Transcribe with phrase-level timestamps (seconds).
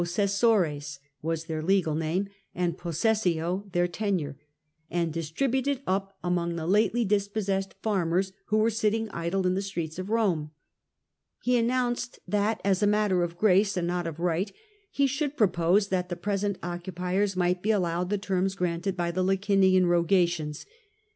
[1.45, 4.35] their legal name, and jpossessio theii tenure—
[4.89, 9.61] and distribute it up among the lately dispossessed farmers who werq sitting idle in the
[9.61, 10.49] streets of Rome.
[11.45, 14.51] H^ announced that, as a matter of grace, and not of right,
[14.89, 19.23] he should propose that the present occupiers might be allowed the terms granted by the
[19.23, 20.65] Licinian Rogations.